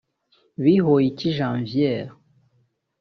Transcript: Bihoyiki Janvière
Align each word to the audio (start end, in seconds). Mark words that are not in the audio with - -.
Bihoyiki 0.63 1.29
Janvière 1.37 2.17